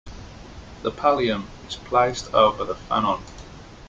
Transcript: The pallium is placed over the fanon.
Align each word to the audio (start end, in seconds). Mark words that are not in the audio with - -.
The 0.81 0.91
pallium 0.91 1.45
is 1.67 1.75
placed 1.75 2.33
over 2.33 2.65
the 2.65 2.73
fanon. 2.73 3.21